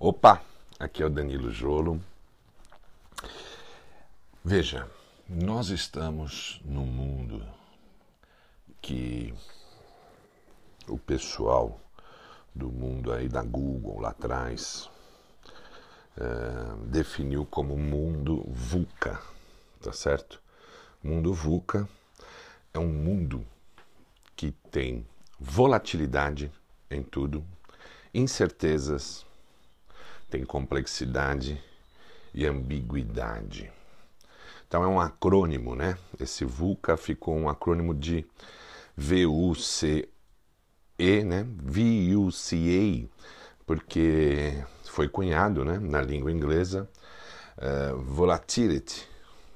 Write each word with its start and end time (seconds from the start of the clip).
Opa, 0.00 0.40
aqui 0.78 1.02
é 1.02 1.06
o 1.06 1.10
Danilo 1.10 1.50
Jolo. 1.50 2.00
Veja, 4.44 4.88
nós 5.28 5.70
estamos 5.70 6.60
num 6.64 6.86
mundo 6.86 7.44
que 8.80 9.34
o 10.86 10.96
pessoal 10.96 11.80
do 12.54 12.70
mundo 12.70 13.12
aí 13.12 13.28
da 13.28 13.42
Google 13.42 13.98
lá 13.98 14.10
atrás 14.10 14.88
é, 16.16 16.86
definiu 16.86 17.44
como 17.44 17.76
mundo 17.76 18.44
VUCA, 18.46 19.20
tá 19.82 19.92
certo? 19.92 20.40
Mundo 21.02 21.34
VUCA 21.34 21.88
é 22.72 22.78
um 22.78 22.86
mundo 22.86 23.44
que 24.36 24.52
tem 24.70 25.04
volatilidade 25.40 26.52
em 26.88 27.02
tudo, 27.02 27.44
incertezas, 28.14 29.26
tem 30.30 30.44
complexidade 30.44 31.60
e 32.34 32.46
ambiguidade. 32.46 33.72
Então 34.66 34.82
é 34.84 34.86
um 34.86 35.00
acrônimo, 35.00 35.74
né? 35.74 35.96
Esse 36.20 36.44
VUCA 36.44 36.96
ficou 36.96 37.36
um 37.36 37.48
acrônimo 37.48 37.94
de 37.94 38.26
VUCE, 38.96 40.08
né? 40.98 41.46
VUCA, 41.62 43.08
porque 43.64 44.62
foi 44.84 45.08
cunhado, 45.08 45.64
né, 45.64 45.78
na 45.78 46.02
língua 46.02 46.32
inglesa, 46.32 46.88
uh, 47.56 47.96
volatility, 47.98 49.08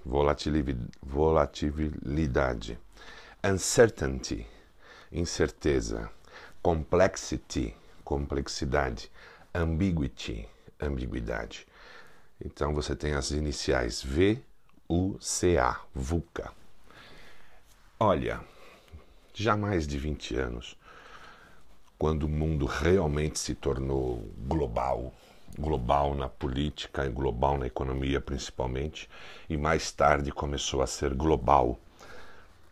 volatilidade, 0.05 2.79
uncertainty, 3.45 4.47
incerteza, 5.11 6.09
complexity, 6.63 7.75
complexidade, 8.05 9.11
ambiguity, 9.55 10.49
ambiguidade. 10.87 11.67
Então 12.45 12.75
você 12.75 12.97
tem 12.97 13.15
as 13.15 13.31
iniciais 13.31 14.03
V, 14.03 14.39
U, 14.89 15.17
C, 15.21 15.59
A, 15.59 15.81
VUCA. 15.95 16.53
Olha, 17.99 18.41
já 19.33 19.57
mais 19.57 19.87
de 19.87 19.99
20 19.99 20.37
anos, 20.37 20.77
quando 21.97 22.25
o 22.25 22.29
mundo 22.29 22.67
realmente 22.67 23.39
se 23.39 23.55
tornou 23.55 24.29
global, 24.39 25.15
global 25.57 26.15
na 26.15 26.29
política 26.29 27.07
e 27.07 27.11
global 27.11 27.57
na 27.59 27.67
economia 27.67 28.21
principalmente, 28.21 29.09
e 29.49 29.57
mais 29.57 29.93
tarde 29.93 30.33
começou 30.33 30.83
a 30.83 30.87
ser 30.87 31.15
global 31.15 31.79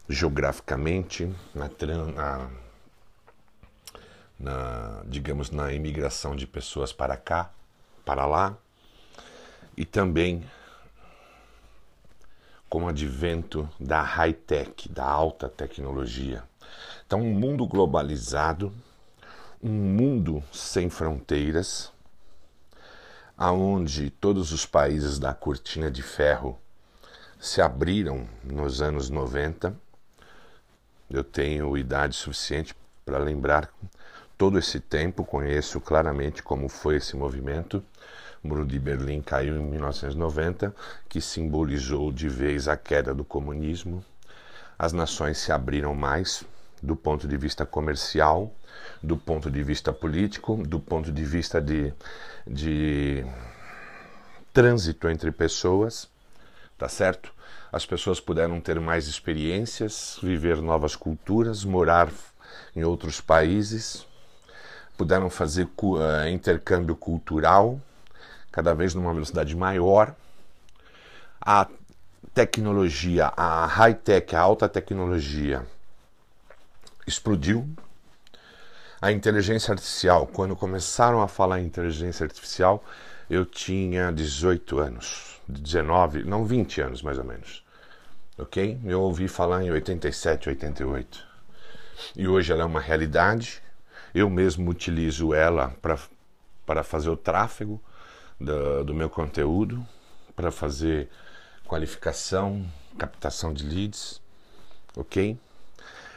geograficamente, 0.09 1.33
na, 1.55 1.71
na, 2.13 2.51
na 4.39 5.03
digamos 5.07 5.51
na 5.51 5.73
imigração 5.73 6.35
de 6.35 6.47
pessoas 6.47 6.93
para 6.93 7.17
cá, 7.17 7.53
para 8.11 8.27
lá, 8.27 8.59
e 9.77 9.85
também 9.85 10.45
com 12.69 12.83
o 12.83 12.89
advento 12.89 13.71
da 13.79 14.03
high-tech, 14.03 14.89
da 14.89 15.05
alta 15.05 15.49
tecnologia. 15.49 16.43
Então, 17.07 17.21
um 17.21 17.33
mundo 17.33 17.65
globalizado, 17.69 18.73
um 19.63 19.71
mundo 19.71 20.43
sem 20.53 20.91
fronteiras, 20.91 21.93
aonde 23.39 24.11
todos 24.11 24.51
os 24.51 24.67
países 24.67 25.17
da 25.21 25.33
cortina 25.33 25.89
de 25.89 26.03
ferro 26.03 26.59
se 27.39 27.63
abriram 27.63 28.29
nos 28.43 28.83
anos 28.83 29.09
90. 29.09 29.73
Eu 31.09 31.23
tenho 31.23 31.79
idade 31.79 32.17
suficiente 32.17 32.75
para 33.05 33.19
lembrar 33.19 33.73
todo 34.41 34.59
esse 34.59 34.81
tempo, 34.81 35.23
conheço 35.23 35.79
claramente 35.83 36.43
como 36.43 36.67
foi 36.67 36.97
esse 36.97 37.15
movimento 37.15 37.85
o 38.43 38.49
Muro 38.49 38.65
de 38.65 38.79
Berlim 38.79 39.21
caiu 39.21 39.57
em 39.57 39.65
1990, 39.65 40.75
que 41.09 41.21
simbolizou 41.21 42.11
de 42.11 42.29
vez 42.29 42.69
a 42.69 42.77
queda 42.77 43.15
do 43.15 43.25
comunismo. 43.25 44.05
As 44.79 44.93
nações 44.93 45.39
se 45.39 45.53
abriram 45.53 45.95
mais 45.95 46.45
do 46.83 46.97
ponto 46.97 47.29
de 47.29 47.37
vista 47.37 47.67
comercial, 47.67 48.51
do 49.03 49.17
ponto 49.17 49.51
de 49.51 49.63
vista 49.63 49.93
político, 49.93 50.57
do 50.67 50.81
ponto 50.81 51.13
de 51.13 51.25
vista 51.25 51.61
de, 51.61 51.93
de 52.47 53.25
trânsito 54.53 55.09
entre 55.09 55.31
pessoas, 55.31 56.09
tá 56.79 56.89
certo? 56.89 57.33
As 57.71 57.85
pessoas 57.85 58.19
puderam 58.19 58.61
ter 58.61 58.81
mais 58.81 59.07
experiências, 59.07 60.19
viver 60.23 60.57
novas 60.63 60.97
culturas, 60.97 61.65
morar 61.65 62.11
em 62.75 62.83
outros 62.83 63.21
países, 63.21 64.07
puderam 64.97 65.31
fazer 65.31 65.69
uh, 65.83 66.29
intercâmbio 66.29 66.97
cultural, 66.97 67.81
cada 68.51 68.75
vez 68.75 68.95
numa 68.95 69.13
velocidade 69.13 69.55
maior. 69.57 70.15
A 71.41 71.69
tecnologia, 72.35 73.33
a 73.37 73.67
high-tech, 73.67 74.35
a 74.35 74.41
alta 74.41 74.69
tecnologia 74.69 75.67
explodiu. 77.07 77.69
A 79.01 79.11
inteligência 79.11 79.73
artificial, 79.73 80.27
quando 80.27 80.55
começaram 80.55 81.23
a 81.23 81.29
falar 81.29 81.61
em 81.61 81.67
inteligência 81.67 82.25
artificial, 82.25 82.85
eu 83.31 83.47
tinha 83.47 84.13
18 84.13 84.79
anos, 84.79 85.41
19, 85.49 86.25
não 86.25 86.45
20 86.45 86.83
anos 86.83 87.03
mais 87.03 87.17
ou 87.17 87.25
menos. 87.25 87.65
Ok? 88.37 88.79
Eu 88.85 89.01
ouvi 89.01 89.29
falar 89.29 89.63
em 89.63 89.71
87, 89.71 90.51
88. 90.51 91.27
E 92.17 92.27
hoje 92.29 92.53
ela 92.53 92.63
é 92.63 92.65
uma 92.65 92.81
realidade. 92.81 93.63
Eu 94.15 94.29
mesmo 94.29 94.71
utilizo 94.71 95.33
ela 95.33 95.75
para 96.67 96.83
fazer 96.83 97.09
o 97.11 97.17
tráfego 97.17 97.81
do, 98.41 98.85
do 98.85 98.95
meu 98.95 99.11
conteúdo 99.11 99.87
para 100.35 100.51
fazer 100.51 101.09
qualificação, 101.67 102.65
captação 102.99 103.53
de 103.53 103.65
leads, 103.65 104.21
ok? 104.97 105.39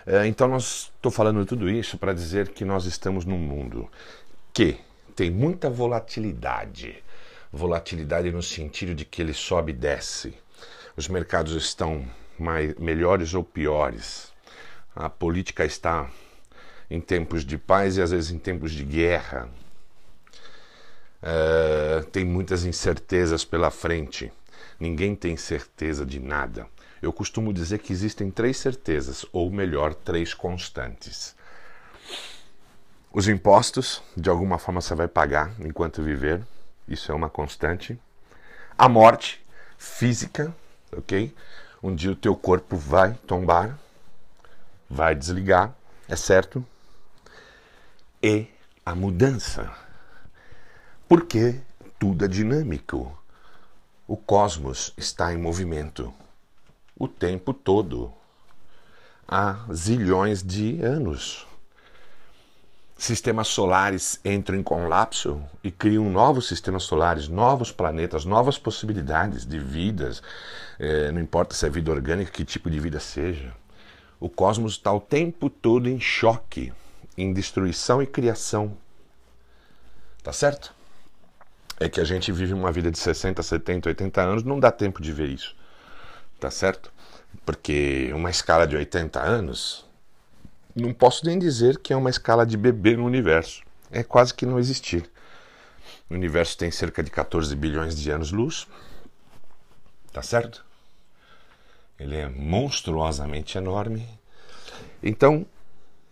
É, 0.06 0.25
então, 0.25 0.47
nós 0.47 0.91
estou 0.95 1.12
falando 1.12 1.45
tudo 1.45 1.69
isso 1.69 1.97
para 1.97 2.13
dizer 2.13 2.50
que 2.50 2.66
nós 2.66 2.85
estamos 2.85 3.25
num 3.25 3.38
mundo 3.38 3.89
que 4.53 4.78
tem 5.16 5.29
muita 5.29 5.69
volatilidade. 5.69 7.03
Volatilidade 7.51 8.31
no 8.31 8.41
sentido 8.41 8.95
de 8.95 9.06
que 9.06 9.22
ele 9.22 9.33
sobe 9.33 9.72
e 9.72 9.75
desce. 9.75 10.33
Os 10.97 11.07
mercados 11.07 11.53
estão 11.53 12.06
mais, 12.38 12.75
melhores 12.75 13.33
ou 13.33 13.44
piores. 13.44 14.33
A 14.95 15.09
política 15.09 15.63
está 15.63 16.09
em 16.89 17.00
tempos 17.00 17.45
de 17.45 17.57
paz 17.57 17.97
e 17.97 18.01
às 18.01 18.12
vezes 18.12 18.31
em 18.31 18.39
tempos 18.39 18.72
de 18.72 18.83
guerra. 18.83 19.50
Uh, 21.23 22.03
tem 22.07 22.25
muitas 22.25 22.66
incertezas 22.66 23.45
pela 23.45 23.72
frente. 23.72 24.31
Ninguém 24.78 25.16
tem 25.16 25.38
certeza 25.38 26.06
de 26.06 26.19
nada. 26.19 26.67
Eu 27.01 27.13
costumo 27.13 27.53
dizer 27.53 27.79
que 27.79 27.94
existem 27.94 28.29
três 28.29 28.57
certezas, 28.57 29.25
ou 29.31 29.50
melhor, 29.50 29.94
três 29.94 30.33
constantes. 30.33 31.33
Os 33.12 33.29
impostos, 33.29 34.01
de 34.17 34.29
alguma 34.29 34.57
forma 34.57 34.81
você 34.81 34.94
vai 34.95 35.07
pagar 35.07 35.53
enquanto 35.59 36.03
viver, 36.03 36.41
isso 36.88 37.12
é 37.12 37.16
uma 37.16 37.29
constante. 37.29 37.97
A 38.78 38.89
morte 38.89 39.41
física, 39.78 40.53
ok? 40.91 41.33
Um 41.81 41.95
dia 41.95 42.12
o 42.12 42.16
teu 42.16 42.35
corpo 42.35 42.75
vai 42.75 43.13
tombar, 43.25 43.79
vai 44.89 45.16
desligar, 45.16 45.73
é 46.09 46.16
certo. 46.16 46.66
E 48.22 48.47
a 48.85 48.94
mudança 48.95 49.72
porque 51.08 51.59
tudo 52.00 52.25
é 52.25 52.28
dinâmico. 52.28 53.18
O 54.08 54.18
cosmos 54.18 54.94
está 54.97 55.34
em 55.34 55.38
movimento 55.38 56.14
o 56.97 57.08
tempo 57.08 57.53
todo 57.53 58.14
há 59.28 59.66
zilhões 59.74 60.44
de 60.44 60.81
anos. 60.81 61.46
Sistemas 62.97 63.47
solares 63.47 64.19
entram 64.24 64.58
em 64.58 64.63
colapso 64.63 65.42
e 65.63 65.72
criam 65.72 66.09
novos 66.09 66.47
sistemas 66.47 66.83
solares, 66.83 67.27
novos 67.27 67.72
planetas, 67.72 68.24
novas 68.24 68.57
possibilidades 68.57 69.45
de 69.45 69.60
vidas. 69.60 70.22
É, 70.80 71.12
não 71.12 71.19
importa 71.19 71.56
se 71.56 71.66
é 71.66 71.69
vida 71.69 71.92
orgânica, 71.92 72.31
que 72.31 72.45
tipo 72.45 72.69
de 72.69 72.80
vida 72.80 73.00
seja. 73.00 73.54
O 74.19 74.30
cosmos 74.30 74.74
está 74.74 74.94
o 74.94 75.01
tempo 75.01 75.50
todo 75.50 75.89
em 75.89 76.00
choque, 76.00 76.72
em 77.18 77.33
destruição 77.33 78.01
e 78.01 78.07
criação. 78.07 78.77
Tá 80.22 80.31
certo? 80.31 80.74
É 81.80 81.90
que 81.90 82.00
a 82.00 82.04
gente 82.04 82.31
vive 82.31 82.54
uma 82.54 82.72
vida 82.72 82.92
de 82.92 82.98
60, 82.98 83.42
70, 83.42 83.90
80 83.90 84.22
anos, 84.22 84.44
não 84.44 84.60
dá 84.60 84.72
tempo 84.72 85.02
de 85.02 85.12
ver 85.12 85.30
isso. 85.30 85.56
Tá 86.40 86.52
certo? 86.52 86.92
Porque 87.46 88.12
uma 88.14 88.30
escala 88.30 88.68
de 88.68 88.75
80 88.75 89.20
anos, 89.20 89.86
não 90.75 90.94
posso 90.94 91.25
nem 91.25 91.38
dizer 91.38 91.78
que 91.80 91.94
é 91.94 91.96
uma 91.96 92.10
escala 92.10 92.46
de 92.46 92.58
bebê 92.58 92.96
no 92.96 93.06
universo. 93.06 93.62
É 93.92 94.04
quase 94.04 94.34
que 94.34 94.46
não 94.46 94.60
existir. 94.60 95.10
O 96.10 96.14
universo 96.14 96.58
tem 96.58 96.72
cerca 96.72 97.04
de 97.04 97.12
14 97.12 97.56
bilhões 97.56 97.96
de 97.96 98.12
anos-luz. 98.12 98.68
Tá 100.12 100.22
certo? 100.22 100.66
Ele 102.00 102.18
é 102.18 102.30
monstruosamente 102.30 103.58
enorme. 103.58 104.08
Então, 105.02 105.46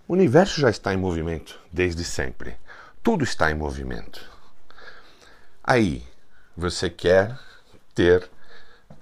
o 0.07 0.13
universo 0.13 0.59
já 0.59 0.69
está 0.69 0.93
em 0.93 0.97
movimento 0.97 1.59
desde 1.71 2.03
sempre. 2.03 2.55
Tudo 3.03 3.23
está 3.23 3.51
em 3.51 3.55
movimento. 3.55 4.30
Aí, 5.73 6.05
você 6.53 6.89
quer 6.89 7.39
ter 7.95 8.29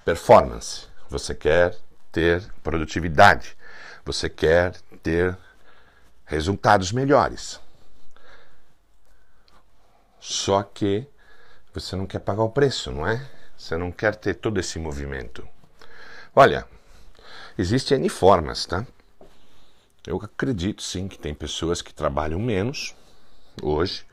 performance, 0.04 0.86
você 1.08 1.34
quer 1.34 1.76
ter 2.12 2.48
produtividade, 2.62 3.56
você 4.04 4.30
quer 4.30 4.76
ter 5.02 5.36
resultados 6.24 6.92
melhores. 6.92 7.58
Só 10.20 10.62
que 10.62 11.08
você 11.74 11.96
não 11.96 12.06
quer 12.06 12.20
pagar 12.20 12.44
o 12.44 12.50
preço, 12.50 12.92
não 12.92 13.04
é? 13.04 13.28
Você 13.58 13.76
não 13.76 13.90
quer 13.90 14.14
ter 14.14 14.34
todo 14.34 14.60
esse 14.60 14.78
movimento. 14.78 15.44
Olha, 16.36 16.64
existem 17.58 17.98
N 17.98 18.08
formas, 18.08 18.64
tá? 18.64 18.86
Eu 20.06 20.18
acredito 20.22 20.84
sim 20.84 21.08
que 21.08 21.18
tem 21.18 21.34
pessoas 21.34 21.82
que 21.82 21.92
trabalham 21.92 22.38
menos 22.38 22.94
hoje 23.60 24.06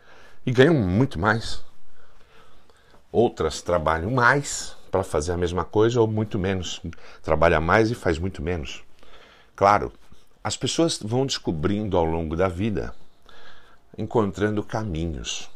e 0.44 0.52
ganham 0.52 0.74
muito 0.74 1.20
mais. 1.20 1.67
Outras 3.12 3.62
trabalham 3.62 4.12
mais 4.12 4.76
para 4.92 5.04
fazer 5.04 5.32
a 5.32 5.38
mesma 5.38 5.64
coisa 5.64 6.02
ou 6.02 6.08
muito 6.08 6.38
menos. 6.38 6.82
Trabalha 7.22 7.62
mais 7.62 7.90
e 7.90 7.96
faz 7.96 8.20
muito 8.20 8.42
menos. 8.42 8.84
Claro, 9.56 9.92
as 10.44 10.56
pessoas 10.56 11.00
vão 11.02 11.26
descobrindo 11.26 11.98
ao 11.98 12.06
longo 12.06 12.36
da 12.36 12.48
vida, 12.48 12.94
encontrando 13.98 14.64
caminhos, 14.64 15.50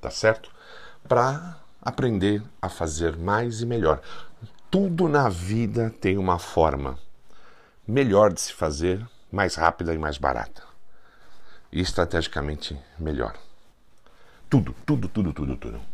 tá 0.00 0.10
certo? 0.10 0.50
Para 1.08 1.58
aprender 1.82 2.42
a 2.60 2.68
fazer 2.68 3.16
mais 3.16 3.60
e 3.60 3.66
melhor. 3.66 4.00
Tudo 4.70 5.08
na 5.08 5.28
vida 5.28 5.92
tem 6.00 6.16
uma 6.16 6.38
forma 6.38 6.98
melhor 7.86 8.32
de 8.32 8.40
se 8.40 8.52
fazer, 8.52 9.04
mais 9.32 9.56
rápida 9.56 9.92
e 9.92 9.98
mais 9.98 10.16
barata. 10.16 10.62
E 11.72 11.80
estrategicamente 11.80 12.78
melhor. 12.98 13.36
Tudo, 14.48 14.74
tudo, 14.86 15.08
tudo, 15.08 15.32
tudo, 15.32 15.56
tudo. 15.56 15.89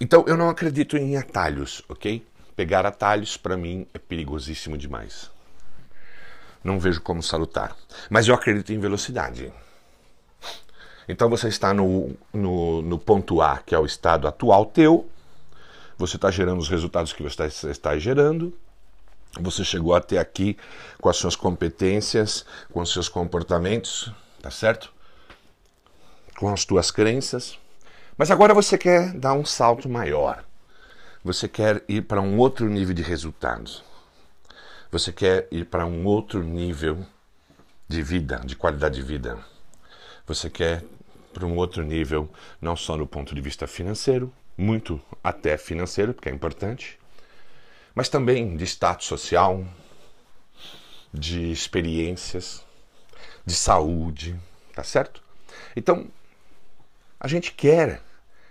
Então 0.00 0.24
eu 0.26 0.36
não 0.36 0.48
acredito 0.48 0.96
em 0.96 1.16
atalhos, 1.16 1.82
ok? 1.88 2.26
Pegar 2.56 2.86
atalhos 2.86 3.36
para 3.36 3.56
mim 3.56 3.86
é 3.94 3.98
perigosíssimo 3.98 4.76
demais. 4.76 5.30
Não 6.62 6.78
vejo 6.78 7.00
como 7.02 7.22
salutar. 7.22 7.76
Mas 8.08 8.26
eu 8.26 8.34
acredito 8.34 8.72
em 8.72 8.78
velocidade. 8.78 9.52
Então 11.08 11.28
você 11.28 11.48
está 11.48 11.74
no, 11.74 12.16
no, 12.32 12.80
no 12.82 12.98
ponto 12.98 13.42
A, 13.42 13.58
que 13.58 13.74
é 13.74 13.78
o 13.78 13.84
estado 13.84 14.26
atual 14.26 14.64
teu, 14.64 15.08
você 15.96 16.16
está 16.16 16.30
gerando 16.30 16.58
os 16.58 16.68
resultados 16.68 17.12
que 17.12 17.22
você 17.22 17.46
está, 17.68 17.96
gerando, 17.98 18.52
você 19.38 19.64
chegou 19.64 19.94
até 19.94 20.18
aqui 20.18 20.56
com 21.00 21.08
as 21.08 21.16
suas 21.16 21.36
competências, 21.36 22.44
com 22.72 22.80
os 22.80 22.92
seus 22.92 23.08
comportamentos, 23.08 24.10
tá 24.40 24.50
certo? 24.50 24.92
Com 26.36 26.52
as 26.52 26.64
tuas 26.64 26.90
crenças. 26.90 27.58
Mas 28.16 28.30
agora 28.30 28.54
você 28.54 28.78
quer 28.78 29.12
dar 29.12 29.32
um 29.34 29.44
salto 29.44 29.88
maior. 29.88 30.44
Você 31.24 31.48
quer 31.48 31.82
ir 31.88 32.02
para 32.02 32.20
um 32.20 32.38
outro 32.38 32.68
nível 32.68 32.94
de 32.94 33.02
resultados. 33.02 33.82
Você 34.92 35.12
quer 35.12 35.48
ir 35.50 35.64
para 35.64 35.84
um 35.84 36.04
outro 36.04 36.40
nível 36.44 37.04
de 37.88 38.02
vida, 38.02 38.40
de 38.44 38.54
qualidade 38.54 38.96
de 38.96 39.02
vida. 39.02 39.36
Você 40.26 40.48
quer 40.48 40.84
para 41.32 41.44
um 41.44 41.56
outro 41.56 41.82
nível, 41.82 42.30
não 42.60 42.76
só 42.76 42.96
do 42.96 43.04
ponto 43.04 43.34
de 43.34 43.40
vista 43.40 43.66
financeiro, 43.66 44.32
muito 44.56 45.00
até 45.22 45.56
financeiro, 45.56 46.14
porque 46.14 46.28
é 46.28 46.32
importante, 46.32 46.96
mas 47.96 48.08
também 48.08 48.56
de 48.56 48.62
status 48.62 49.08
social, 49.08 49.64
de 51.12 51.50
experiências, 51.50 52.64
de 53.44 53.54
saúde, 53.54 54.38
tá 54.72 54.84
certo? 54.84 55.20
Então, 55.74 56.06
a 57.24 57.26
gente 57.26 57.52
quer. 57.52 58.02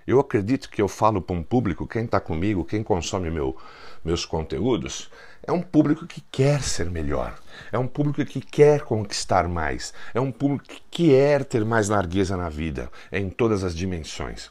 Eu 0.06 0.20
acredito 0.20 0.68
que 0.68 0.82
eu 0.82 0.88
falo 0.88 1.22
para 1.22 1.36
um 1.36 1.44
público, 1.44 1.88
quem 1.88 2.06
está 2.06 2.20
comigo, 2.20 2.66
quem 2.66 2.82
consome 2.82 3.30
meu, 3.30 3.56
meus 4.04 4.26
conteúdos, 4.26 5.12
é 5.44 5.52
um 5.52 5.62
público 5.62 6.08
que 6.08 6.20
quer 6.32 6.64
ser 6.64 6.90
melhor, 6.90 7.40
é 7.72 7.78
um 7.78 7.88
público 7.88 8.26
que 8.26 8.42
quer 8.42 8.82
conquistar 8.82 9.48
mais, 9.48 9.94
é 10.12 10.20
um 10.20 10.32
público 10.32 10.66
que 10.66 10.82
quer 10.90 11.46
ter 11.46 11.64
mais 11.64 11.88
largueza 11.88 12.36
na 12.36 12.50
vida, 12.50 12.90
em 13.12 13.30
todas 13.30 13.64
as 13.64 13.76
dimensões. 13.76 14.50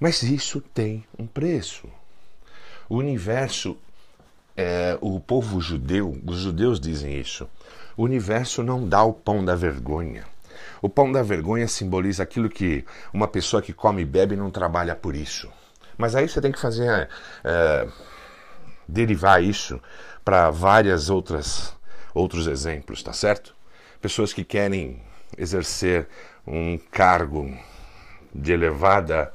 Mas 0.00 0.24
isso 0.24 0.60
tem 0.60 1.04
um 1.16 1.24
preço. 1.24 1.88
O 2.88 2.96
universo, 2.96 3.78
é, 4.56 4.98
o 5.00 5.20
povo 5.20 5.60
judeu, 5.60 6.20
os 6.26 6.38
judeus 6.38 6.80
dizem 6.80 7.16
isso. 7.16 7.48
O 7.96 8.02
universo 8.02 8.64
não 8.64 8.88
dá 8.88 9.04
o 9.04 9.12
pão 9.12 9.44
da 9.44 9.54
vergonha. 9.54 10.26
O 10.80 10.88
pão 10.88 11.10
da 11.10 11.22
vergonha 11.22 11.68
simboliza 11.68 12.22
aquilo 12.22 12.48
que 12.48 12.84
uma 13.12 13.28
pessoa 13.28 13.62
que 13.62 13.72
come 13.72 14.02
e 14.02 14.06
bebe 14.06 14.36
não 14.36 14.50
trabalha 14.50 14.94
por 14.94 15.14
isso. 15.14 15.50
Mas 15.96 16.14
aí 16.14 16.28
você 16.28 16.40
tem 16.40 16.52
que 16.52 16.60
fazer 16.60 17.08
é, 17.44 17.88
derivar 18.88 19.42
isso 19.42 19.80
para 20.24 20.50
várias 20.50 21.10
outras 21.10 21.78
outros 22.14 22.46
exemplos, 22.46 23.02
tá 23.02 23.12
certo? 23.12 23.54
Pessoas 24.00 24.32
que 24.32 24.44
querem 24.44 25.00
exercer 25.38 26.08
um 26.46 26.78
cargo 26.90 27.56
de 28.34 28.52
elevada 28.52 29.32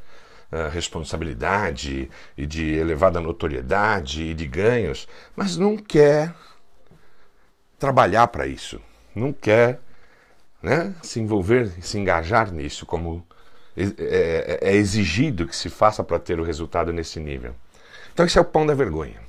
uh, 0.51 0.69
responsabilidade 0.69 2.09
e 2.37 2.45
de 2.45 2.73
elevada 2.73 3.19
notoriedade 3.19 4.23
e 4.23 4.33
de 4.33 4.47
ganhos, 4.47 5.07
mas 5.35 5.57
não 5.57 5.77
quer 5.77 6.33
trabalhar 7.79 8.27
para 8.27 8.47
isso, 8.47 8.81
não 9.13 9.31
quer 9.31 9.79
né, 10.65 10.95
se 11.03 11.19
envolver, 11.19 11.71
se 11.79 11.99
engajar 11.99 12.51
nisso, 12.51 12.87
como 12.87 13.23
é, 13.77 13.83
é, 13.83 14.59
é 14.71 14.75
exigido 14.75 15.47
que 15.47 15.55
se 15.55 15.69
faça 15.69 16.03
para 16.03 16.17
ter 16.17 16.39
o 16.39 16.43
resultado 16.43 16.91
nesse 16.91 17.19
nível. 17.19 17.53
Então, 18.11 18.25
esse 18.25 18.39
é 18.39 18.41
o 18.41 18.45
pão 18.45 18.65
da 18.65 18.73
vergonha. 18.73 19.23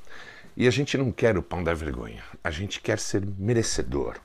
E 0.56 0.66
a 0.66 0.70
gente 0.70 0.96
não 0.96 1.12
quer 1.12 1.36
o 1.36 1.42
pão 1.42 1.62
da 1.62 1.74
vergonha, 1.74 2.24
a 2.42 2.50
gente 2.50 2.80
quer 2.80 2.98
ser 2.98 3.22
merecedor. 3.38 4.16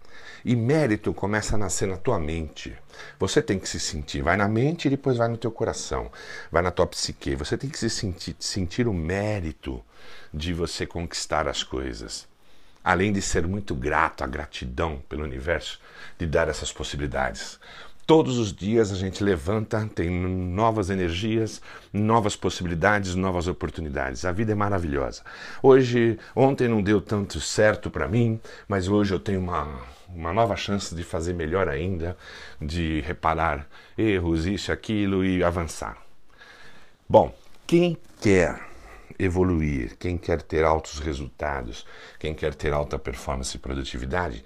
E 0.45 0.55
mérito 0.55 1.13
começa 1.13 1.55
a 1.55 1.57
nascer 1.57 1.85
na 1.85 1.97
tua 1.97 2.17
mente. 2.17 2.73
Você 3.19 3.41
tem 3.41 3.59
que 3.59 3.67
se 3.67 3.81
sentir, 3.81 4.21
vai 4.21 4.37
na 4.37 4.47
mente 4.47 4.85
e 4.87 4.89
depois 4.89 5.17
vai 5.17 5.27
no 5.27 5.37
teu 5.37 5.51
coração, 5.51 6.09
vai 6.49 6.61
na 6.61 6.71
tua 6.71 6.87
psique. 6.87 7.35
Você 7.35 7.57
tem 7.57 7.69
que 7.69 7.77
se 7.77 7.89
sentir, 7.89 8.37
sentir 8.39 8.87
o 8.87 8.93
mérito 8.93 9.83
de 10.33 10.53
você 10.53 10.85
conquistar 10.85 11.49
as 11.49 11.61
coisas 11.61 12.30
além 12.83 13.11
de 13.11 13.21
ser 13.21 13.47
muito 13.47 13.75
grato, 13.75 14.23
a 14.23 14.27
gratidão 14.27 15.01
pelo 15.07 15.23
universo 15.23 15.79
de 16.17 16.25
dar 16.25 16.47
essas 16.47 16.71
possibilidades. 16.71 17.59
Todos 18.05 18.37
os 18.37 18.51
dias 18.51 18.91
a 18.91 18.95
gente 18.95 19.23
levanta, 19.23 19.89
tem 19.95 20.09
novas 20.09 20.89
energias, 20.89 21.61
novas 21.93 22.35
possibilidades, 22.35 23.15
novas 23.15 23.47
oportunidades. 23.47 24.25
A 24.25 24.31
vida 24.31 24.51
é 24.51 24.55
maravilhosa. 24.55 25.21
Hoje, 25.63 26.19
ontem 26.35 26.67
não 26.67 26.81
deu 26.81 26.99
tanto 26.99 27.39
certo 27.39 27.89
para 27.89 28.07
mim, 28.07 28.39
mas 28.67 28.87
hoje 28.87 29.13
eu 29.13 29.19
tenho 29.19 29.39
uma, 29.39 29.79
uma 30.09 30.33
nova 30.33 30.57
chance 30.57 30.93
de 30.93 31.03
fazer 31.03 31.33
melhor 31.33 31.69
ainda, 31.69 32.17
de 32.59 33.01
reparar 33.01 33.65
erros, 33.97 34.45
isso, 34.45 34.71
aquilo 34.71 35.23
e 35.23 35.43
avançar. 35.43 35.97
Bom, 37.07 37.33
quem 37.65 37.97
quer 38.19 38.70
evoluir, 39.17 39.97
quem 39.97 40.17
quer 40.17 40.41
ter 40.41 40.63
altos 40.63 40.99
resultados, 40.99 41.85
quem 42.19 42.33
quer 42.33 42.55
ter 42.55 42.73
alta 42.73 42.99
performance 42.99 43.55
e 43.55 43.59
produtividade, 43.59 44.43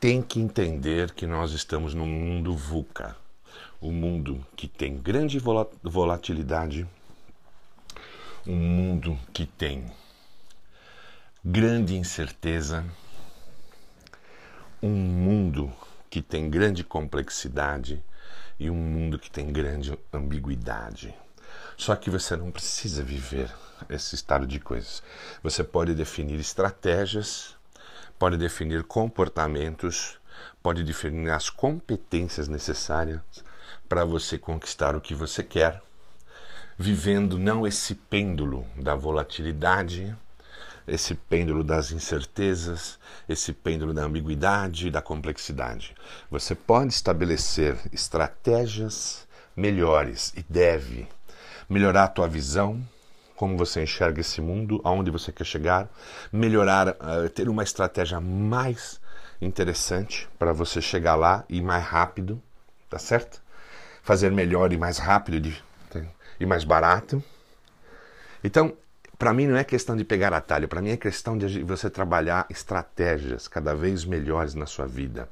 tem 0.00 0.22
que 0.22 0.40
entender 0.40 1.12
que 1.12 1.26
nós 1.26 1.52
estamos 1.52 1.94
num 1.94 2.06
mundo 2.06 2.56
VUCA, 2.56 3.16
um 3.80 3.92
mundo 3.92 4.44
que 4.56 4.68
tem 4.68 4.96
grande 4.96 5.38
volatilidade, 5.82 6.86
um 8.46 8.56
mundo 8.56 9.18
que 9.32 9.44
tem 9.44 9.90
grande 11.44 11.96
incerteza, 11.96 12.84
um 14.82 14.90
mundo 14.90 15.72
que 16.08 16.22
tem 16.22 16.48
grande 16.48 16.84
complexidade 16.84 18.02
e 18.58 18.70
um 18.70 18.74
mundo 18.74 19.18
que 19.18 19.30
tem 19.30 19.52
grande 19.52 19.96
ambiguidade. 20.12 21.14
Só 21.78 21.94
que 21.94 22.10
você 22.10 22.34
não 22.34 22.50
precisa 22.50 23.04
viver 23.04 23.54
esse 23.88 24.16
estado 24.16 24.48
de 24.48 24.58
coisas. 24.58 25.00
Você 25.44 25.62
pode 25.62 25.94
definir 25.94 26.40
estratégias, 26.40 27.54
pode 28.18 28.36
definir 28.36 28.82
comportamentos, 28.82 30.18
pode 30.60 30.82
definir 30.82 31.30
as 31.30 31.48
competências 31.48 32.48
necessárias 32.48 33.20
para 33.88 34.04
você 34.04 34.36
conquistar 34.36 34.96
o 34.96 35.00
que 35.00 35.14
você 35.14 35.40
quer, 35.40 35.80
vivendo 36.76 37.38
não 37.38 37.64
esse 37.64 37.94
pêndulo 37.94 38.66
da 38.76 38.96
volatilidade, 38.96 40.14
esse 40.84 41.14
pêndulo 41.14 41.62
das 41.62 41.92
incertezas, 41.92 42.98
esse 43.28 43.52
pêndulo 43.52 43.94
da 43.94 44.02
ambiguidade 44.02 44.88
e 44.88 44.90
da 44.90 45.00
complexidade. 45.00 45.94
Você 46.28 46.56
pode 46.56 46.92
estabelecer 46.92 47.78
estratégias 47.92 49.28
melhores 49.54 50.32
e 50.36 50.42
deve 50.42 51.08
melhorar 51.68 52.04
a 52.04 52.08
tua 52.08 52.26
visão, 52.26 52.82
como 53.36 53.56
você 53.56 53.82
enxerga 53.82 54.20
esse 54.20 54.40
mundo, 54.40 54.80
aonde 54.82 55.10
você 55.10 55.30
quer 55.30 55.44
chegar, 55.44 55.88
melhorar, 56.32 56.88
uh, 56.88 57.28
ter 57.28 57.48
uma 57.48 57.62
estratégia 57.62 58.20
mais 58.20 59.00
interessante 59.40 60.28
para 60.38 60.52
você 60.52 60.80
chegar 60.80 61.14
lá 61.14 61.44
e 61.48 61.60
mais 61.60 61.84
rápido, 61.84 62.42
tá 62.90 62.98
certo? 62.98 63.40
Fazer 64.02 64.32
melhor 64.32 64.72
e 64.72 64.76
mais 64.76 64.98
rápido 64.98 65.40
de, 65.40 65.62
e 66.40 66.46
mais 66.46 66.64
barato, 66.64 67.22
Então, 68.42 68.76
para 69.18 69.34
mim 69.34 69.48
não 69.48 69.56
é 69.56 69.64
questão 69.64 69.96
de 69.96 70.04
pegar 70.04 70.32
atalho, 70.32 70.68
para 70.68 70.80
mim 70.80 70.90
é 70.90 70.96
questão 70.96 71.36
de 71.36 71.64
você 71.64 71.90
trabalhar 71.90 72.46
estratégias 72.48 73.48
cada 73.48 73.74
vez 73.74 74.04
melhores 74.04 74.54
na 74.54 74.64
sua 74.64 74.86
vida. 74.86 75.28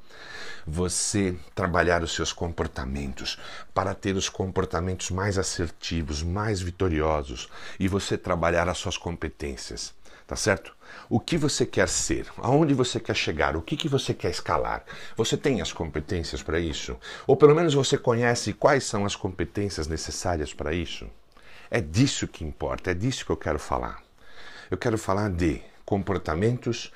Você 0.65 1.37
trabalhar 1.55 2.03
os 2.03 2.13
seus 2.13 2.33
comportamentos 2.33 3.39
para 3.73 3.95
ter 3.95 4.17
os 4.17 4.27
comportamentos 4.27 5.09
mais 5.09 5.37
assertivos, 5.37 6.21
mais 6.21 6.59
vitoriosos 6.59 7.47
e 7.79 7.87
você 7.87 8.17
trabalhar 8.17 8.67
as 8.67 8.77
suas 8.77 8.97
competências, 8.97 9.93
tá 10.27 10.35
certo? 10.35 10.75
O 11.09 11.17
que 11.17 11.37
você 11.37 11.65
quer 11.65 11.87
ser? 11.87 12.27
Aonde 12.39 12.73
você 12.73 12.99
quer 12.99 13.15
chegar? 13.15 13.55
O 13.55 13.61
que, 13.61 13.77
que 13.77 13.87
você 13.87 14.13
quer 14.13 14.31
escalar? 14.31 14.83
Você 15.15 15.37
tem 15.37 15.61
as 15.61 15.71
competências 15.71 16.43
para 16.43 16.59
isso? 16.59 16.97
Ou 17.25 17.37
pelo 17.37 17.55
menos 17.55 17.73
você 17.73 17.97
conhece 17.97 18.51
quais 18.51 18.83
são 18.83 19.05
as 19.05 19.15
competências 19.15 19.87
necessárias 19.87 20.53
para 20.53 20.73
isso? 20.73 21.09
É 21.69 21.81
disso 21.81 22.27
que 22.27 22.43
importa, 22.43 22.91
é 22.91 22.93
disso 22.93 23.25
que 23.25 23.31
eu 23.31 23.37
quero 23.37 23.59
falar. 23.59 24.01
Eu 24.69 24.77
quero 24.77 24.97
falar 24.97 25.29
de 25.29 25.61
comportamentos, 25.85 26.91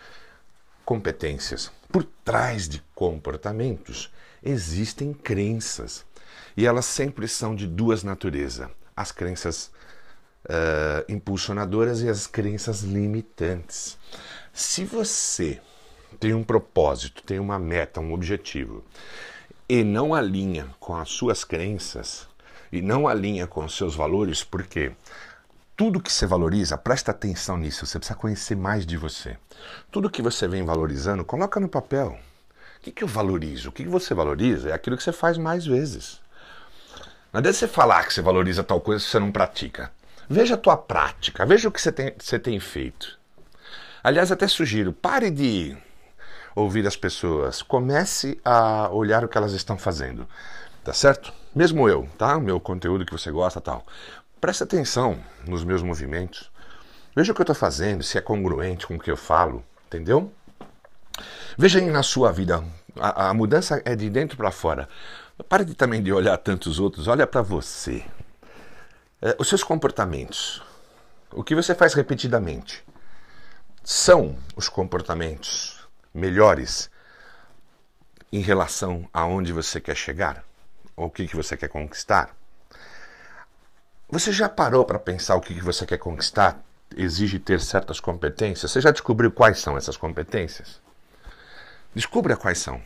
competências. 0.84 1.72
Por 1.92 2.04
trás 2.24 2.68
de 2.68 2.84
comportamentos 2.94 4.12
existem 4.44 5.14
crenças. 5.14 6.06
E 6.56 6.66
elas 6.66 6.86
sempre 6.86 7.28
são 7.28 7.56
de 7.56 7.68
duas 7.68 8.04
naturezas: 8.04 8.70
as 8.96 9.12
crenças 9.12 9.72
uh, 10.46 11.12
impulsionadoras 11.12 12.02
e 12.02 12.10
as 12.10 12.28
crenças 12.28 12.82
limitantes. 12.82 13.98
Se 14.54 14.84
você 14.84 15.62
tem 16.20 16.34
um 16.34 16.44
propósito, 16.44 17.24
tem 17.24 17.40
uma 17.40 17.58
meta, 17.58 18.02
um 18.02 18.14
objetivo, 18.14 18.84
e 19.68 19.84
não 19.84 20.14
alinha 20.14 20.76
com 20.80 20.96
as 20.96 21.10
suas 21.10 21.44
crenças, 21.44 22.28
e 22.72 22.82
não 22.82 23.08
alinha 23.08 23.46
com 23.48 23.66
os 23.66 23.76
seus 23.76 23.96
valores, 23.96 24.44
porque 24.44 24.92
tudo 25.76 26.00
que 26.00 26.12
você 26.12 26.26
valoriza, 26.26 26.78
presta 26.78 27.12
atenção 27.12 27.58
nisso, 27.58 27.86
você 27.86 27.98
precisa 27.98 28.18
conhecer 28.18 28.56
mais 28.56 28.86
de 28.86 28.98
você. 28.98 29.38
Tudo 29.92 30.10
que 30.10 30.22
você 30.22 30.48
vem 30.48 30.64
valorizando, 30.64 31.26
coloca 31.26 31.60
no 31.60 31.68
papel. 31.68 32.18
O 32.78 32.84
que, 32.84 32.92
que 32.92 33.04
eu 33.04 33.08
valorizo? 33.08 33.70
O 33.70 33.72
que, 33.72 33.84
que 33.84 33.90
você 33.90 34.14
valoriza 34.14 34.70
é 34.70 34.74
aquilo 34.74 34.96
que 34.96 35.04
você 35.04 35.12
faz 35.12 35.38
mais 35.38 35.66
vezes. 35.66 36.22
Não 37.34 37.40
adianta 37.40 37.58
você 37.58 37.68
falar 37.68 38.06
que 38.06 38.14
você 38.14 38.22
valoriza 38.22 38.64
tal 38.64 38.82
coisa 38.82 39.04
se 39.04 39.10
você 39.10 39.20
não 39.20 39.32
pratica. 39.32 39.92
Veja 40.30 40.56
a 40.56 40.58
tua 40.58 40.78
prática, 40.78 41.46
veja 41.46 41.68
o 41.68 41.72
que 41.72 41.82
você 41.82 41.92
tem, 41.92 42.14
você 42.18 42.38
tem 42.38 42.60
feito. 42.60 43.20
Aliás, 44.04 44.32
até 44.32 44.48
sugiro, 44.48 44.94
pare 44.94 45.30
de 45.30 45.78
ouvir 46.56 46.86
as 46.88 46.96
pessoas, 46.96 47.62
comece 47.62 48.40
a 48.44 48.90
olhar 48.92 49.24
o 49.24 49.28
que 49.28 49.38
elas 49.38 49.54
estão 49.54 49.78
fazendo. 49.78 50.28
Tá 50.84 50.94
certo? 50.94 51.34
Mesmo 51.54 51.90
eu, 51.90 52.08
tá? 52.18 52.40
Meu 52.40 52.60
conteúdo 52.62 53.06
que 53.06 53.12
você 53.12 53.30
gosta 53.30 53.60
tal. 53.60 53.86
Preste 54.40 54.64
atenção 54.64 55.22
nos 55.46 55.66
meus 55.66 55.84
movimentos. 55.84 56.50
Veja 57.14 57.32
o 57.32 57.36
que 57.36 57.42
eu 57.42 57.44
estou 57.44 57.56
fazendo, 57.56 58.04
se 58.04 58.18
é 58.18 58.22
congruente 58.22 58.88
com 58.88 58.96
o 58.96 59.00
que 59.00 59.12
eu 59.12 59.18
falo, 59.18 59.62
entendeu? 59.86 60.32
Veja 61.58 61.80
aí 61.80 61.90
na 61.90 62.04
sua 62.04 62.32
vida, 62.32 62.64
a, 62.98 63.30
a 63.30 63.34
mudança 63.34 63.82
é 63.84 63.98
de 63.98 64.10
dentro 64.10 64.38
para 64.38 64.50
fora. 64.50 64.88
Pare 65.50 65.66
de, 65.66 65.76
também 65.76 66.02
de 66.02 66.14
olhar 66.14 66.38
tantos 66.38 66.80
outros, 66.80 67.10
olha 67.10 67.28
para 67.28 67.42
você. 67.42 68.06
É, 69.22 69.36
os 69.38 69.50
seus 69.50 69.62
comportamentos, 69.62 70.64
o 71.34 71.44
que 71.44 71.54
você 71.54 71.76
faz 71.76 71.94
repetidamente, 71.94 72.82
são 73.84 74.38
os 74.56 74.70
comportamentos 74.70 75.86
melhores 76.14 76.90
em 78.32 78.40
relação 78.40 79.06
a 79.14 79.26
onde 79.26 79.52
você 79.52 79.82
quer 79.82 79.96
chegar? 79.96 80.46
Ou 81.02 81.08
o 81.08 81.12
que, 81.12 81.28
que 81.28 81.36
você 81.36 81.58
quer 81.58 81.68
conquistar? 81.68 82.36
Você 84.10 84.32
já 84.32 84.48
parou 84.48 84.86
para 84.86 85.00
pensar 85.00 85.36
o 85.36 85.42
que, 85.42 85.54
que 85.54 85.64
você 85.64 85.86
quer 85.86 85.98
conquistar? 85.98 86.62
Exige 86.96 87.40
ter 87.40 87.62
certas 87.62 88.00
competências? 88.00 88.72
Você 88.72 88.82
já 88.82 88.92
descobriu 88.92 89.32
quais 89.32 89.60
são 89.60 89.78
essas 89.78 89.98
competências? 89.98 90.82
Descubra 91.96 92.36
quais 92.36 92.60
são. 92.60 92.82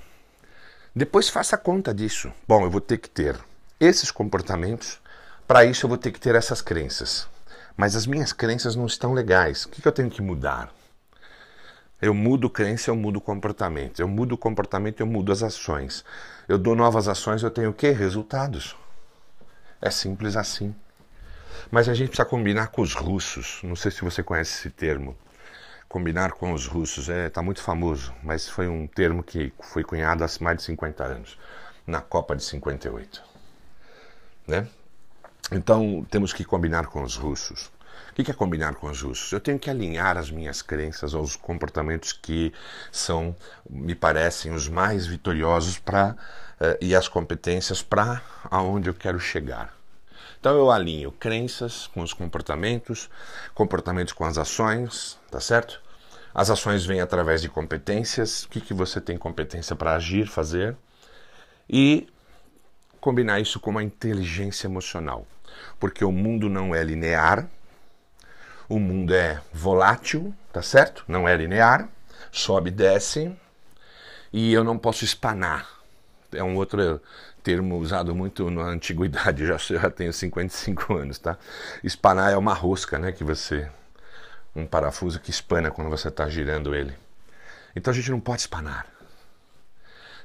Depois 0.96 1.28
faça 1.28 1.58
conta 1.58 1.94
disso. 1.94 2.32
Bom, 2.48 2.64
eu 2.64 2.70
vou 2.70 2.82
ter 2.82 2.98
que 2.98 3.10
ter 3.10 3.38
esses 3.80 4.12
comportamentos, 4.12 5.00
para 5.48 5.66
isso 5.66 5.86
eu 5.86 5.90
vou 5.90 5.98
ter 5.98 6.12
que 6.12 6.20
ter 6.20 6.36
essas 6.36 6.62
crenças. 6.62 7.28
Mas 7.76 7.96
as 7.96 8.08
minhas 8.08 8.32
crenças 8.32 8.76
não 8.76 8.86
estão 8.86 9.14
legais. 9.14 9.66
O 9.66 9.70
que, 9.70 9.82
que 9.82 9.88
eu 9.88 9.92
tenho 9.92 10.10
que 10.10 10.22
mudar? 10.22 10.72
Eu 12.02 12.14
mudo 12.14 12.50
crença, 12.50 12.92
eu 12.92 12.96
mudo 12.96 13.22
comportamento. 13.22 14.00
Eu 14.00 14.08
mudo 14.08 14.34
o 14.34 14.38
comportamento, 14.38 15.00
eu 15.00 15.08
mudo 15.08 15.32
as 15.32 15.42
ações. 15.42 16.04
Eu 16.48 16.58
dou 16.58 16.76
novas 16.76 17.08
ações, 17.08 17.42
eu 17.42 17.50
tenho 17.50 17.70
o 17.70 17.74
quê? 17.74 17.92
Resultados. 17.92 18.76
É 19.82 19.90
simples 19.90 20.36
assim. 20.36 20.76
Mas 21.72 21.88
a 21.88 21.94
gente 21.94 22.10
precisa 22.10 22.28
combinar 22.28 22.68
com 22.68 22.82
os 22.82 22.94
russos. 22.94 23.62
Não 23.64 23.76
sei 23.76 23.92
se 23.92 24.02
você 24.02 24.22
conhece 24.22 24.60
esse 24.60 24.70
termo. 24.70 25.16
Combinar 25.88 26.34
com 26.34 26.52
os 26.52 26.68
russos. 26.68 27.10
É, 27.10 27.30
tá 27.30 27.42
muito 27.42 27.62
famoso, 27.62 28.14
mas 28.24 28.50
foi 28.50 28.68
um 28.68 28.88
termo 28.88 29.24
que 29.24 29.54
foi 29.62 29.84
cunhado 29.84 30.24
há 30.24 30.28
mais 30.42 30.58
de 30.58 30.64
50 30.64 31.04
anos, 31.04 31.40
na 31.88 32.02
Copa 32.02 32.36
de 32.36 32.44
58. 32.44 33.24
Né? 34.48 34.68
Então 35.52 36.06
temos 36.10 36.34
que 36.34 36.44
combinar 36.44 36.88
com 36.88 37.02
os 37.04 37.16
russos. 37.16 37.72
O 38.12 38.14
que 38.24 38.32
é 38.32 38.34
combinar 38.34 38.76
com 38.76 38.88
os 38.88 38.98
justos? 38.98 39.32
Eu 39.32 39.40
tenho 39.40 39.60
que 39.60 39.70
alinhar 39.70 40.18
as 40.18 40.32
minhas 40.32 40.62
crenças 40.62 41.14
aos 41.14 41.36
comportamentos 41.36 42.14
que 42.14 42.54
são, 42.92 43.36
me 43.70 43.94
parecem, 43.94 44.54
os 44.54 44.68
mais 44.68 45.06
vitoriosos 45.06 45.78
para 45.78 46.12
uh, 46.60 46.78
e 46.80 46.96
as 46.96 47.08
competências 47.08 47.82
para 47.82 48.22
aonde 48.50 48.90
eu 48.90 48.94
quero 48.94 49.20
chegar. 49.20 49.76
Então 50.40 50.56
eu 50.56 50.72
alinho 50.72 51.12
crenças 51.12 51.88
com 51.88 52.02
os 52.02 52.14
comportamentos, 52.14 53.10
comportamentos 53.54 54.14
com 54.14 54.26
as 54.26 54.38
ações, 54.38 55.18
tá 55.32 55.40
certo? 55.40 55.82
As 56.34 56.50
ações 56.50 56.86
vêm 56.86 57.02
através 57.02 57.42
de 57.42 57.50
competências, 57.50 58.44
o 58.44 58.50
que, 58.50 58.62
que 58.62 58.74
você 58.74 59.02
tem 59.02 59.18
competência 59.18 59.76
para 59.76 59.96
agir, 59.96 60.28
fazer, 60.28 60.76
e 61.70 62.08
combinar 63.00 63.40
isso 63.40 63.60
com 63.60 63.72
uma 63.72 63.84
inteligência 63.84 64.68
emocional. 64.68 65.26
Porque 65.80 66.04
o 66.04 66.12
mundo 66.12 66.50
não 66.50 66.76
é 66.76 66.84
linear, 66.84 67.50
o 68.68 68.80
mundo 68.80 69.14
é 69.14 69.42
volátil, 69.54 70.34
tá 70.52 70.62
certo? 70.62 71.04
Não 71.08 71.28
é 71.28 71.36
linear, 71.36 71.88
sobe 72.32 72.70
e 72.70 72.74
desce, 72.74 73.36
e 74.32 74.54
eu 74.54 74.64
não 74.64 74.78
posso 74.78 75.04
espanar. 75.06 75.68
É 76.32 76.44
um 76.44 76.56
outro 76.56 77.02
termo 77.44 77.78
usado 77.78 78.16
muito 78.16 78.50
na 78.50 78.64
antiguidade, 78.64 79.46
já, 79.48 79.58
já 79.58 79.90
tenho 79.90 80.12
55 80.12 80.94
anos, 80.94 81.20
tá? 81.20 81.38
Espanar 81.84 82.32
é 82.34 82.38
uma 82.38 82.54
rosca, 82.54 82.98
né, 82.98 83.12
que 83.12 83.24
você 83.24 83.70
um 84.56 84.66
parafuso 84.66 85.20
que 85.20 85.30
espana 85.30 85.70
quando 85.70 85.90
você 85.90 86.08
está 86.08 86.28
girando 86.30 86.74
ele. 86.74 86.96
Então 87.76 87.92
a 87.92 87.96
gente 87.96 88.10
não 88.10 88.22
pode 88.22 88.42
espanar. 88.42 88.88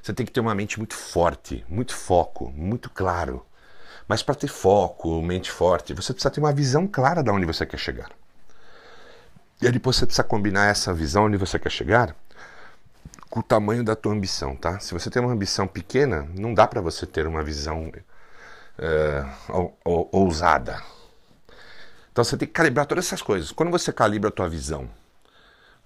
Você 0.01 0.13
tem 0.13 0.25
que 0.25 0.31
ter 0.31 0.39
uma 0.39 0.55
mente 0.55 0.79
muito 0.79 0.95
forte, 0.95 1.65
muito 1.67 1.93
foco, 1.93 2.49
muito 2.49 2.89
claro. 2.89 3.45
Mas 4.07 4.23
para 4.23 4.33
ter 4.33 4.47
foco, 4.47 5.21
mente 5.21 5.51
forte, 5.51 5.93
você 5.93 6.13
precisa 6.13 6.31
ter 6.31 6.39
uma 6.39 6.53
visão 6.53 6.87
clara 6.87 7.21
de 7.21 7.29
onde 7.29 7.45
você 7.45 7.65
quer 7.65 7.77
chegar. 7.77 8.09
E 9.61 9.67
aí 9.67 9.71
depois 9.71 9.95
você 9.95 10.05
precisa 10.05 10.23
combinar 10.23 10.67
essa 10.67 10.93
visão 10.93 11.25
onde 11.25 11.37
você 11.37 11.59
quer 11.59 11.69
chegar 11.69 12.15
com 13.29 13.39
o 13.41 13.43
tamanho 13.43 13.83
da 13.83 13.95
tua 13.95 14.11
ambição, 14.11 14.55
tá? 14.55 14.79
Se 14.79 14.93
você 14.93 15.09
tem 15.09 15.21
uma 15.21 15.31
ambição 15.31 15.67
pequena, 15.67 16.27
não 16.35 16.53
dá 16.53 16.67
para 16.67 16.81
você 16.81 17.05
ter 17.05 17.27
uma 17.27 17.43
visão 17.43 17.91
é, 18.77 19.25
ousada. 20.11 20.81
Então 22.11 22.23
você 22.23 22.35
tem 22.35 22.47
que 22.47 22.53
calibrar 22.53 22.85
todas 22.85 23.05
essas 23.05 23.21
coisas. 23.21 23.51
Quando 23.51 23.69
você 23.69 23.93
calibra 23.93 24.29
a 24.29 24.31
tua 24.31 24.49
visão, 24.49 24.89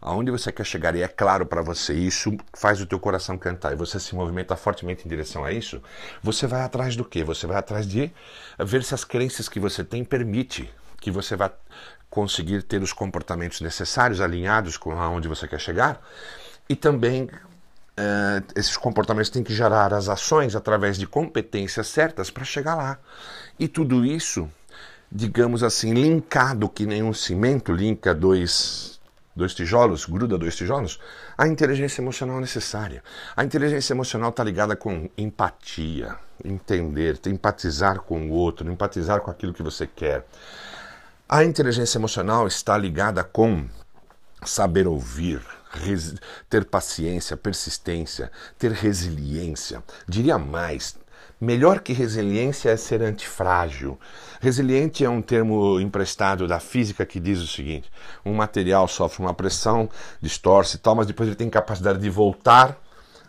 aonde 0.02 0.32
você 0.32 0.52
quer 0.52 0.66
chegar 0.66 0.96
e 0.96 1.04
é 1.04 1.08
claro 1.08 1.46
para 1.46 1.62
você, 1.62 1.94
isso 1.94 2.36
faz 2.54 2.80
o 2.82 2.86
teu 2.86 3.00
coração 3.00 3.38
cantar 3.38 3.74
e 3.74 3.76
você 3.76 4.00
se 4.00 4.16
movimenta 4.16 4.56
fortemente 4.56 5.06
em 5.06 5.10
direção 5.10 5.44
a 5.44 5.52
isso, 5.52 5.84
você 6.24 6.48
vai 6.48 6.62
atrás 6.62 6.96
do 6.96 7.04
quê? 7.04 7.24
Você 7.24 7.46
vai 7.46 7.58
atrás 7.58 7.86
de 7.86 8.12
ver 8.58 8.84
se 8.84 8.96
as 8.96 9.04
crenças 9.04 9.50
que 9.50 9.60
você 9.60 9.84
tem 9.84 10.04
permite 10.04 10.74
que 11.00 11.12
você 11.12 11.36
vai 11.36 11.52
conseguir 12.16 12.64
ter 12.64 12.82
os 12.82 12.94
comportamentos 12.94 13.60
necessários, 13.60 14.22
alinhados 14.22 14.78
com 14.78 14.94
aonde 14.94 15.28
você 15.28 15.50
quer 15.50 15.60
chegar, 15.60 16.02
e 16.70 16.74
também 16.74 17.24
uh, 17.26 18.42
esses 18.56 18.78
comportamentos 18.78 19.30
têm 19.30 19.44
que 19.44 19.54
gerar 19.54 19.94
as 19.94 20.08
ações 20.08 20.56
através 20.56 20.98
de 20.98 21.06
competências 21.06 21.88
certas 21.88 22.32
para 22.32 22.46
chegar 22.46 22.76
lá. 22.76 22.98
E 23.60 23.68
tudo 23.68 24.06
isso, 24.06 24.50
digamos 25.12 25.62
assim, 25.62 25.94
linkado 25.94 26.70
que 26.70 26.86
nem 26.86 27.04
um 27.04 27.14
cimento 27.14 27.74
linka 27.74 28.16
dois, 28.16 28.98
dois 29.36 29.54
tijolos, 29.54 30.06
gruda 30.06 30.38
dois 30.38 30.56
tijolos, 30.56 31.02
a 31.38 31.46
inteligência 31.46 32.02
emocional 32.02 32.40
necessária. 32.40 33.04
A 33.36 33.44
inteligência 33.44 33.92
emocional 33.92 34.30
está 34.30 34.42
ligada 34.42 34.74
com 34.74 35.10
empatia, 35.18 36.16
entender, 36.46 37.20
empatizar 37.26 38.00
com 38.00 38.30
o 38.30 38.32
outro, 38.32 38.72
empatizar 38.72 39.20
com 39.20 39.30
aquilo 39.30 39.54
que 39.54 39.62
você 39.62 39.86
quer. 39.86 40.26
A 41.28 41.44
inteligência 41.44 41.98
emocional 41.98 42.46
está 42.46 42.78
ligada 42.78 43.24
com 43.24 43.68
saber 44.46 44.88
ouvir, 44.88 45.42
ter 46.48 46.66
paciência, 46.66 47.36
persistência, 47.36 48.32
ter 48.60 48.72
resiliência. 48.72 49.84
Diria 50.08 50.38
mais, 50.38 50.96
Melhor 51.42 51.82
que 51.82 51.92
resiliência 51.92 52.70
é 52.70 52.78
ser 52.78 53.02
antifrágil. 53.02 54.00
Resiliente 54.40 55.04
é 55.04 55.10
um 55.10 55.22
termo 55.22 55.80
emprestado 55.82 56.48
da 56.48 56.62
física 56.62 57.06
que 57.06 57.20
diz 57.20 57.40
o 57.42 57.48
seguinte: 57.48 57.92
um 58.26 58.34
material 58.34 58.88
sofre 58.88 59.22
uma 59.22 59.34
pressão, 59.34 59.90
distorce 60.22 60.78
e 60.78 60.80
tal, 60.80 60.96
mas 60.96 61.08
depois 61.08 61.28
ele 61.28 61.36
tem 61.36 61.50
capacidade 61.50 62.00
de 62.00 62.10
voltar 62.10 62.80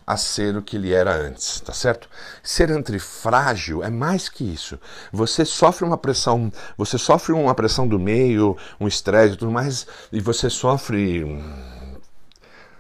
a 0.07 0.17
ser 0.17 0.57
o 0.57 0.63
que 0.63 0.77
ele 0.77 0.93
era 0.93 1.13
antes, 1.13 1.61
tá 1.61 1.73
certo? 1.73 2.09
Ser 2.43 2.71
antifrágil 2.71 3.83
é 3.83 3.91
mais 3.91 4.29
que 4.29 4.45
isso. 4.45 4.79
Você 5.13 5.45
sofre 5.45 5.85
uma 5.85 5.99
pressão, 5.99 6.53
você 6.77 6.97
sofre 6.97 7.33
uma 7.33 7.55
pressão 7.55 7.89
do 7.89 7.99
meio, 7.99 8.57
um 8.79 8.87
estresse 8.87 9.35
e 9.35 9.37
tudo 9.37 9.51
mais, 9.51 9.87
e 10.13 10.21
você 10.21 10.49
sofre, 10.49 11.25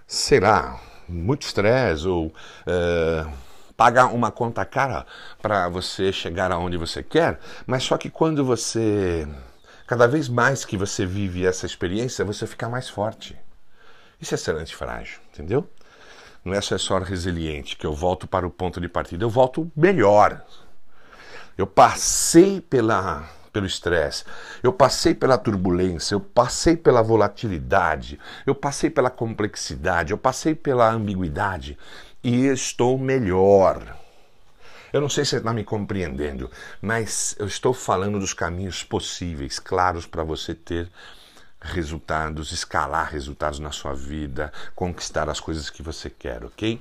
sei 0.06 0.38
lá, 0.38 0.80
muito 1.08 1.42
estresse 1.42 2.06
ou 2.06 2.26
uh, 2.28 3.32
pagar 3.76 4.06
uma 4.06 4.30
conta 4.30 4.64
cara 4.64 5.04
para 5.42 5.68
você 5.68 6.12
chegar 6.12 6.52
aonde 6.52 6.76
você 6.76 7.02
quer, 7.02 7.40
mas 7.66 7.82
só 7.82 7.98
que 7.98 8.08
quando 8.08 8.44
você 8.44 9.26
cada 9.86 10.06
vez 10.06 10.28
mais 10.28 10.64
que 10.64 10.76
você 10.76 11.06
vive 11.06 11.46
essa 11.46 11.66
experiência, 11.66 12.24
você 12.24 12.46
fica 12.46 12.68
mais 12.68 12.88
forte. 12.88 13.38
Isso 14.20 14.34
é 14.34 14.36
ser 14.36 14.56
antifrágil, 14.56 15.20
entendeu? 15.32 15.68
Não 16.46 16.54
é 16.54 16.60
só 16.60 17.00
resiliente, 17.00 17.76
que 17.76 17.84
eu 17.84 17.92
volto 17.92 18.28
para 18.28 18.46
o 18.46 18.50
ponto 18.50 18.80
de 18.80 18.88
partida, 18.88 19.24
eu 19.24 19.28
volto 19.28 19.68
melhor. 19.74 20.44
Eu 21.58 21.66
passei 21.66 22.60
pela, 22.60 23.28
pelo 23.52 23.66
estresse, 23.66 24.22
eu 24.62 24.72
passei 24.72 25.12
pela 25.12 25.36
turbulência, 25.36 26.14
eu 26.14 26.20
passei 26.20 26.76
pela 26.76 27.02
volatilidade, 27.02 28.16
eu 28.46 28.54
passei 28.54 28.88
pela 28.88 29.10
complexidade, 29.10 30.12
eu 30.12 30.18
passei 30.18 30.54
pela 30.54 30.88
ambiguidade. 30.88 31.76
E 32.22 32.46
estou 32.46 32.96
melhor. 32.96 33.96
Eu 34.92 35.00
não 35.00 35.08
sei 35.08 35.24
se 35.24 35.30
você 35.30 35.38
está 35.38 35.52
me 35.52 35.64
compreendendo, 35.64 36.48
mas 36.80 37.34
eu 37.40 37.48
estou 37.48 37.74
falando 37.74 38.20
dos 38.20 38.32
caminhos 38.32 38.84
possíveis, 38.84 39.58
claros, 39.58 40.06
para 40.06 40.22
você 40.22 40.54
ter 40.54 40.88
resultados, 41.66 42.52
escalar 42.52 43.10
resultados 43.12 43.58
na 43.58 43.70
sua 43.70 43.92
vida, 43.92 44.52
conquistar 44.74 45.28
as 45.28 45.40
coisas 45.40 45.68
que 45.70 45.82
você 45.82 46.08
quer, 46.08 46.44
ok? 46.44 46.80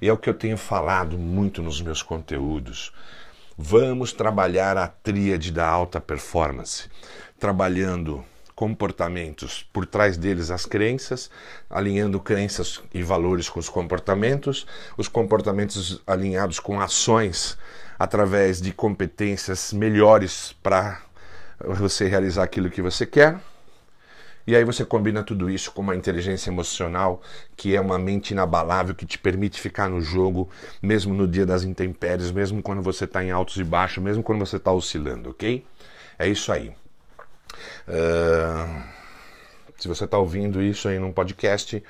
E 0.00 0.08
é 0.08 0.12
o 0.12 0.16
que 0.16 0.30
eu 0.30 0.34
tenho 0.34 0.56
falado 0.56 1.18
muito 1.18 1.62
nos 1.62 1.80
meus 1.80 2.02
conteúdos. 2.02 2.92
Vamos 3.56 4.12
trabalhar 4.12 4.76
a 4.78 4.88
tríade 4.88 5.52
da 5.52 5.68
alta 5.68 6.00
performance, 6.00 6.88
trabalhando 7.38 8.24
comportamentos, 8.54 9.66
por 9.72 9.86
trás 9.86 10.16
deles 10.16 10.50
as 10.50 10.66
crenças, 10.66 11.30
alinhando 11.68 12.20
crenças 12.20 12.80
e 12.92 13.02
valores 13.02 13.48
com 13.48 13.58
os 13.58 13.68
comportamentos, 13.68 14.66
os 14.96 15.08
comportamentos 15.08 16.02
alinhados 16.06 16.60
com 16.60 16.80
ações 16.80 17.56
através 17.98 18.60
de 18.60 18.72
competências 18.72 19.72
melhores 19.72 20.54
para 20.62 21.00
você 21.58 22.06
realizar 22.06 22.44
aquilo 22.44 22.70
que 22.70 22.82
você 22.82 23.04
quer 23.04 23.38
e 24.50 24.56
aí 24.56 24.64
você 24.64 24.84
combina 24.84 25.22
tudo 25.22 25.48
isso 25.48 25.70
com 25.70 25.80
uma 25.80 25.94
inteligência 25.94 26.50
emocional 26.50 27.22
que 27.56 27.76
é 27.76 27.80
uma 27.80 27.96
mente 27.96 28.32
inabalável 28.32 28.96
que 28.96 29.06
te 29.06 29.16
permite 29.16 29.60
ficar 29.60 29.88
no 29.88 30.00
jogo, 30.00 30.50
mesmo 30.82 31.14
no 31.14 31.28
dia 31.28 31.46
das 31.46 31.62
intempéries, 31.62 32.32
mesmo 32.32 32.60
quando 32.60 32.82
você 32.82 33.04
está 33.04 33.22
em 33.22 33.30
altos 33.30 33.58
e 33.58 33.62
baixos, 33.62 34.02
mesmo 34.02 34.24
quando 34.24 34.40
você 34.40 34.56
está 34.56 34.72
oscilando, 34.72 35.30
ok? 35.30 35.64
É 36.18 36.28
isso 36.28 36.50
aí. 36.50 36.72
Uh, 37.86 38.82
se 39.78 39.86
você 39.86 40.04
está 40.04 40.18
ouvindo 40.18 40.60
isso 40.60 40.88
aí 40.88 40.98
num 40.98 41.12
podcast, 41.12 41.80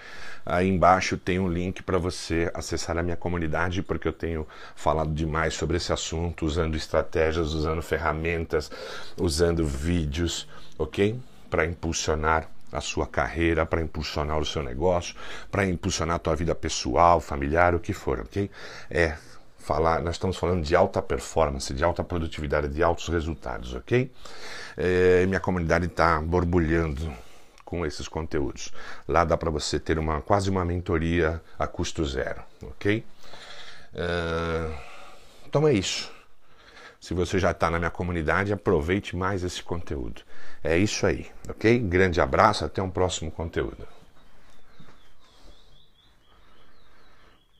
aí 0.44 0.68
embaixo 0.68 1.16
tem 1.16 1.38
um 1.38 1.48
link 1.48 1.82
para 1.82 1.96
você 1.96 2.50
acessar 2.52 2.98
a 2.98 3.02
minha 3.02 3.16
comunidade, 3.16 3.82
porque 3.82 4.06
eu 4.06 4.12
tenho 4.12 4.46
falado 4.76 5.14
demais 5.14 5.54
sobre 5.54 5.78
esse 5.78 5.94
assunto, 5.94 6.44
usando 6.44 6.76
estratégias, 6.76 7.54
usando 7.54 7.80
ferramentas, 7.80 8.70
usando 9.16 9.64
vídeos, 9.64 10.46
ok? 10.78 11.18
Para 11.50 11.66
impulsionar 11.66 12.48
a 12.72 12.80
sua 12.80 13.06
carreira, 13.06 13.66
para 13.66 13.82
impulsionar 13.82 14.38
o 14.38 14.46
seu 14.46 14.62
negócio, 14.62 15.14
para 15.50 15.66
impulsionar 15.66 16.16
a 16.16 16.18
tua 16.18 16.36
vida 16.36 16.54
pessoal, 16.54 17.20
familiar, 17.20 17.74
o 17.74 17.80
que 17.80 17.92
for, 17.92 18.20
ok? 18.20 18.48
É 18.88 19.16
falar, 19.58 20.00
nós 20.02 20.14
estamos 20.14 20.36
falando 20.36 20.64
de 20.64 20.74
alta 20.74 21.02
performance, 21.02 21.74
de 21.74 21.84
alta 21.84 22.02
produtividade, 22.02 22.68
de 22.68 22.82
altos 22.82 23.08
resultados, 23.08 23.74
ok? 23.74 24.10
É, 24.76 25.26
minha 25.26 25.40
comunidade 25.40 25.86
está 25.86 26.20
borbulhando 26.20 27.12
com 27.64 27.84
esses 27.84 28.08
conteúdos. 28.08 28.72
Lá 29.06 29.24
dá 29.24 29.36
para 29.36 29.50
você 29.50 29.78
ter 29.78 29.98
uma 29.98 30.20
quase 30.22 30.48
uma 30.48 30.64
mentoria 30.64 31.40
a 31.58 31.66
custo 31.66 32.04
zero, 32.04 32.42
ok? 32.62 33.04
É, 33.94 34.70
então 35.46 35.66
é 35.66 35.72
isso. 35.72 36.10
Se 37.00 37.14
você 37.14 37.38
já 37.38 37.50
está 37.52 37.70
na 37.70 37.78
minha 37.78 37.90
comunidade, 37.90 38.52
aproveite 38.52 39.16
mais 39.16 39.42
esse 39.42 39.62
conteúdo. 39.62 40.20
É 40.62 40.76
isso 40.76 41.06
aí, 41.06 41.26
ok? 41.48 41.78
Grande 41.78 42.20
abraço, 42.20 42.64
até 42.64 42.82
um 42.82 42.90
próximo 42.90 43.30
conteúdo. 43.30 43.88